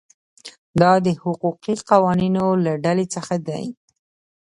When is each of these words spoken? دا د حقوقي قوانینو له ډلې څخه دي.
دا 0.81 0.91
د 1.05 1.07
حقوقي 1.21 1.75
قوانینو 1.89 2.45
له 2.65 2.71
ډلې 2.83 3.05
څخه 3.15 3.35
دي. 3.47 3.65